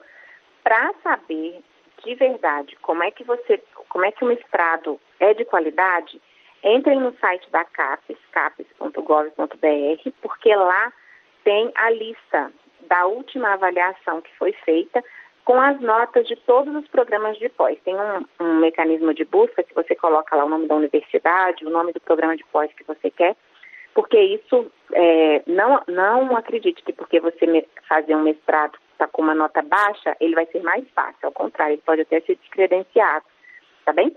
para 0.62 0.94
saber 1.02 1.62
de 2.04 2.16
verdade 2.16 2.76
como 2.82 3.02
é 3.04 3.12
que 3.12 3.24
você, 3.24 3.64
como 3.88 4.04
é 4.04 4.12
que 4.12 4.26
o 4.26 4.28
mestrado 4.28 5.00
é 5.20 5.34
de 5.34 5.46
qualidade, 5.46 6.22
Entrem 6.64 7.00
no 7.00 7.14
site 7.18 7.50
da 7.52 7.66
CAPES, 7.66 8.18
capes.gov.br, 8.32 10.12
porque 10.22 10.56
lá 10.56 10.94
tem 11.44 11.72
a 11.76 11.90
lista 11.90 12.52
da 12.88 13.06
última 13.06 13.54
avaliação 13.54 14.22
que 14.22 14.34
foi 14.38 14.54
feita 14.66 15.04
com 15.44 15.60
as 15.60 15.80
notas 15.82 16.26
de 16.26 16.36
todos 16.38 16.74
os 16.74 16.88
programas 16.88 17.38
de 17.38 17.50
pós. 17.50 17.78
Tem 17.84 17.96
um, 17.96 18.26
um, 18.40 18.60
mecanismo 18.60 19.14
de 19.14 19.26
busca 19.26 19.64
que 19.64 19.76
você 19.76 19.94
coloca 19.94 20.36
lá 20.36 20.46
o 20.46 20.50
nome 20.50 20.68
da 20.68 20.76
universidade, 20.76 21.66
o 21.66 21.70
nome 21.70 21.92
do 21.92 22.00
programa 22.00 22.38
de 22.38 22.46
pós 22.46 22.72
que 22.74 22.84
você 22.86 23.12
quer, 23.12 23.36
porque 23.94 24.18
isso, 24.20 24.72
é, 24.94 25.44
não, 25.46 25.82
não 25.88 26.38
acredite 26.38 26.82
que 26.82 26.94
porque 26.94 27.20
você 27.20 27.68
fazer 27.88 28.16
um 28.16 28.24
mestrado 28.24 28.78
está 28.94 29.08
com 29.08 29.22
uma 29.22 29.36
nota 29.36 29.62
baixa, 29.62 30.16
ele 30.20 30.34
vai 30.34 30.46
ser 30.46 30.64
mais 30.64 30.88
fácil. 30.92 31.20
Ao 31.24 31.32
contrário, 31.32 31.74
ele 31.74 31.82
pode 31.86 32.02
até 32.02 32.22
ser 32.22 32.38
descredenciado. 32.38 33.26
Tá 33.86 33.92
bem? 33.92 34.16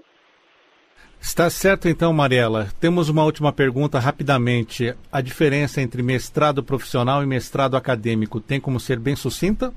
Está 1.27 1.51
certo 1.51 1.89
então, 1.89 2.13
Mariela. 2.13 2.69
Temos 2.81 3.09
uma 3.09 3.25
última 3.25 3.53
pergunta 3.53 3.99
rapidamente. 3.99 4.95
A 5.11 5.21
diferença 5.21 5.81
entre 5.83 6.01
mestrado 6.01 6.63
profissional 6.63 7.21
e 7.21 7.27
mestrado 7.27 7.77
acadêmico 7.77 8.41
tem 8.41 8.61
como 8.61 8.79
ser 8.79 8.97
bem 9.01 9.17
sucinta? 9.17 9.75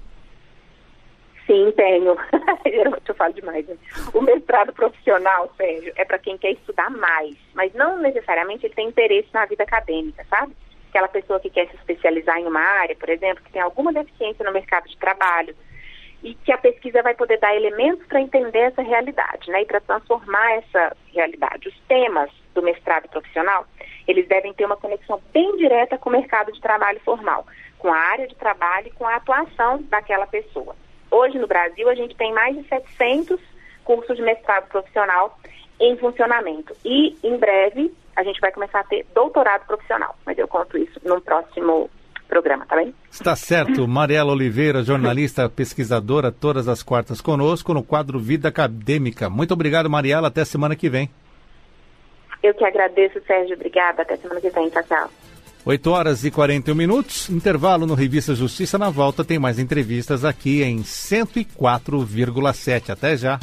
Sim, 1.47 1.73
tenho. 1.75 2.15
eu 2.63 3.15
falo 3.15 3.33
demais. 3.33 3.67
Né? 3.67 3.75
O 4.13 4.21
mestrado 4.21 4.71
profissional, 4.73 5.51
Sérgio, 5.57 5.91
é 5.95 6.05
para 6.05 6.19
quem 6.19 6.37
quer 6.37 6.51
estudar 6.51 6.91
mais, 6.91 7.35
mas 7.55 7.73
não 7.73 7.97
necessariamente 7.97 8.67
ele 8.67 8.75
tem 8.75 8.87
interesse 8.87 9.29
na 9.33 9.47
vida 9.47 9.63
acadêmica, 9.63 10.23
sabe? 10.29 10.55
Aquela 10.89 11.07
pessoa 11.07 11.39
que 11.39 11.49
quer 11.49 11.67
se 11.69 11.75
especializar 11.77 12.37
em 12.37 12.45
uma 12.45 12.61
área, 12.61 12.95
por 12.95 13.09
exemplo, 13.09 13.43
que 13.43 13.51
tem 13.51 13.61
alguma 13.61 13.91
deficiência 13.91 14.45
no 14.45 14.53
mercado 14.53 14.87
de 14.87 14.95
trabalho, 14.97 15.55
e 16.23 16.33
que 16.35 16.51
a 16.51 16.57
pesquisa 16.57 17.01
vai 17.01 17.13
poder 17.13 17.39
dar 17.39 17.55
elementos 17.55 18.05
para 18.07 18.21
entender 18.21 18.59
essa 18.59 18.81
realidade, 18.81 19.49
né, 19.49 19.61
e 19.61 19.65
para 19.65 19.79
transformar 19.79 20.53
essa 20.53 20.95
realidade. 21.13 21.69
Os 21.69 21.79
temas 21.87 22.29
do 22.53 22.61
mestrado 22.61 23.07
profissional, 23.09 23.65
eles 24.07 24.27
devem 24.27 24.53
ter 24.53 24.65
uma 24.65 24.77
conexão 24.77 25.21
bem 25.33 25.55
direta 25.57 25.97
com 25.97 26.09
o 26.09 26.13
mercado 26.13 26.51
de 26.51 26.59
trabalho 26.59 26.99
formal, 27.01 27.45
com 27.77 27.93
a 27.93 27.97
área 27.97 28.27
de 28.27 28.35
trabalho 28.35 28.87
e 28.87 28.91
com 28.91 29.05
a 29.05 29.15
atuação 29.15 29.81
daquela 29.83 30.27
pessoa. 30.27 30.75
Hoje 31.11 31.39
no 31.39 31.47
Brasil 31.47 31.89
a 31.89 31.95
gente 31.95 32.15
tem 32.15 32.33
mais 32.33 32.55
de 32.55 32.67
700 32.67 33.39
cursos 33.83 34.15
de 34.15 34.21
mestrado 34.21 34.67
profissional 34.67 35.39
em 35.79 35.95
funcionamento 35.97 36.75
e 36.83 37.17
em 37.23 37.37
breve 37.37 37.93
a 38.15 38.23
gente 38.23 38.41
vai 38.41 38.51
começar 38.51 38.81
a 38.81 38.83
ter 38.83 39.05
doutorado 39.13 39.65
profissional, 39.65 40.15
mas 40.25 40.37
eu 40.37 40.47
conto 40.47 40.77
isso 40.77 40.99
no 41.03 41.21
próximo 41.21 41.89
programa, 42.29 42.65
tá 42.65 42.75
bem? 42.75 42.93
Está 43.11 43.35
certo. 43.35 43.87
Mariela 43.87 44.31
Oliveira, 44.31 44.83
jornalista, 44.83 45.49
pesquisadora, 45.49 46.31
todas 46.31 46.67
as 46.67 46.81
quartas 46.81 47.19
conosco 47.19 47.73
no 47.73 47.83
quadro 47.83 48.19
Vida 48.19 48.47
Acadêmica. 48.47 49.29
Muito 49.29 49.53
obrigado, 49.53 49.89
Mariela. 49.89 50.29
Até 50.29 50.45
semana 50.45 50.75
que 50.75 50.89
vem. 50.89 51.09
Eu 52.41 52.53
que 52.53 52.63
agradeço, 52.63 53.19
Sérgio. 53.25 53.55
Obrigada. 53.55 54.03
Até 54.03 54.15
semana 54.15 54.39
que 54.39 54.49
vem. 54.49 54.69
Tchau, 54.69 54.83
tchau. 54.83 55.09
8 55.65 55.91
horas 55.91 56.23
e 56.23 56.31
41 56.31 56.73
minutos, 56.73 57.29
intervalo 57.29 57.85
no 57.85 57.93
Revista 57.93 58.33
Justiça. 58.33 58.77
Na 58.77 58.89
volta 58.89 59.25
tem 59.25 59.37
mais 59.37 59.59
entrevistas 59.59 60.23
aqui 60.23 60.63
em 60.63 60.81
104,7. 60.81 62.91
Até 62.91 63.17
já. 63.17 63.37